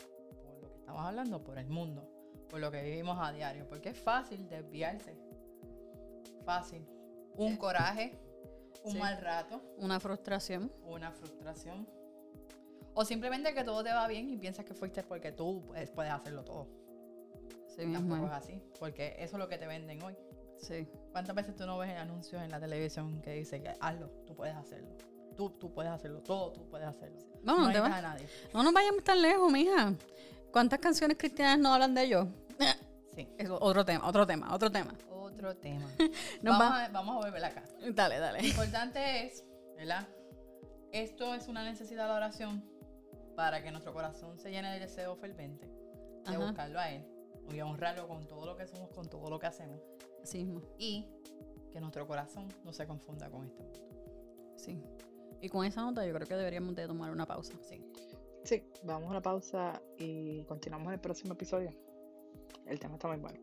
por 0.43 0.60
lo 0.62 0.67
que 0.70 0.76
estamos 0.80 1.02
hablando, 1.02 1.43
por 1.43 1.58
el 1.58 1.67
mundo, 1.70 2.10
por 2.50 2.60
lo 2.60 2.70
que 2.72 2.82
vivimos 2.84 3.17
a 3.22 3.32
diario, 3.32 3.67
porque 3.70 3.89
es 3.89 4.00
fácil 4.00 4.50
desviarse. 4.50 5.15
Fácil. 6.46 6.86
Un 7.38 7.56
coraje, 7.58 8.17
un 8.84 8.93
Sí. 8.93 8.98
mal 8.98 9.20
rato, 9.22 9.62
Una 9.78 10.00
frustración. 10.00 10.72
una 10.84 11.12
frustración. 11.12 11.88
O 12.99 13.05
simplemente 13.05 13.53
que 13.53 13.63
todo 13.63 13.83
te 13.83 13.91
va 13.93 14.07
bien 14.07 14.27
y 14.31 14.38
piensas 14.38 14.65
que 14.65 14.73
fuiste 14.73 15.03
porque 15.03 15.31
tú 15.31 15.63
puedes, 15.67 15.91
puedes 15.91 16.12
hacerlo 16.12 16.43
todo. 16.43 16.67
Sí, 17.67 17.83
Tampoco 17.93 18.25
es. 18.25 18.31
es 18.31 18.38
así, 18.38 18.62
porque 18.79 19.15
eso 19.19 19.36
es 19.36 19.39
lo 19.39 19.47
que 19.47 19.60
te 19.60 19.67
venden 19.67 20.01
hoy. 20.01 20.15
Sí. 20.57 20.88
¿Cuántas 21.12 21.36
veces 21.36 21.55
tú 21.55 21.67
no 21.67 21.77
ves 21.77 21.95
anuncios 21.95 22.41
en 22.41 22.49
la 22.49 22.60
televisión 22.60 23.21
que 23.21 23.33
dice 23.33 23.62
que 23.62 23.71
hazlo, 23.79 24.10
tú 24.25 24.36
puedes 24.36 24.55
hacerlo? 24.55 24.89
Tú, 25.36 25.51
tú 25.51 25.71
puedes 25.71 25.91
hacerlo, 25.91 26.21
todo 26.23 26.51
tú 26.53 26.67
puedes 26.67 26.88
hacerlo. 26.88 27.19
Vamos, 27.43 27.67
no 27.67 27.71
te 27.73 27.79
vas. 27.79 27.91
a 27.93 28.01
nadie. 28.01 28.27
No 28.51 28.63
nos 28.63 28.73
vayamos 28.73 29.03
tan 29.03 29.21
lejos, 29.21 29.51
mija. 29.51 29.93
¿Cuántas 30.51 30.79
canciones 30.79 31.17
cristianas 31.19 31.60
no 31.60 31.71
hablan 31.75 31.93
de 31.93 32.03
ellos? 32.03 32.27
Sí. 33.15 33.27
Eso, 33.38 33.60
otro 33.62 33.86
tema, 33.86 34.07
otro 34.07 34.25
tema, 34.25 34.51
otro 34.55 34.71
tema. 34.71 34.95
Otro 35.12 35.55
tema. 35.55 35.88
Vamos, 36.41 36.62
va- 36.62 36.86
a, 36.86 36.89
vamos 36.89 37.15
a 37.15 37.27
volver 37.27 37.45
acá. 37.45 37.63
Dale, 37.93 38.17
dale. 38.17 38.41
Lo 38.41 38.47
importante 38.47 39.27
es, 39.27 39.45
¿verdad? 39.75 40.07
Esto 40.91 41.36
es 41.36 41.47
una 41.47 41.63
necesidad 41.63 42.03
de 42.05 42.10
la 42.10 42.15
oración 42.15 42.63
para 43.38 43.62
que 43.62 43.69
nuestro 43.69 43.93
corazón 43.93 44.39
se 44.39 44.50
llene 44.50 44.73
de 44.73 44.80
deseo 44.80 45.15
fervente, 45.15 45.67
de 45.67 46.36
Ajá. 46.36 46.39
buscarlo 46.39 46.80
a 46.80 46.91
Él 46.91 47.06
y 47.54 47.62
honrarlo 47.62 48.08
con 48.08 48.28
todo 48.28 48.47
lo 48.47 48.58
que 48.58 48.65
somos, 48.65 48.89
con 48.89 49.08
todo 49.08 49.30
lo 49.30 49.38
que 49.38 49.45
hacemos. 49.45 49.80
Así 50.23 50.43
mismo. 50.43 50.63
Y 50.80 51.08
que 51.71 51.80
nuestro 51.80 52.08
corazón 52.08 52.50
no 52.65 52.73
se 52.73 52.88
confunda 52.88 53.30
con 53.30 53.45
este 53.45 53.62
mundo. 53.62 53.80
Sí. 54.56 54.82
Y 55.39 55.50
con 55.50 55.63
esa 55.65 55.82
nota 55.82 56.04
yo 56.04 56.15
creo 56.15 56.28
que 56.28 56.36
deberíamos 56.36 56.76
de 56.76 56.88
tomar 56.88 57.12
una 57.12 57.28
pausa. 57.28 57.54
Sí. 57.62 57.86
Sí, 58.43 58.63
vamos 58.84 59.12
a 59.12 59.13
la 59.13 59.21
pausa 59.21 59.84
y 60.00 60.43
continuamos 60.45 60.88
en 60.88 60.93
el 60.95 61.00
próximo 61.00 61.34
episodio. 61.34 61.69
El 62.65 62.80
tema 62.80 62.95
está 62.95 63.08
muy 63.08 63.17
bueno. 63.17 63.39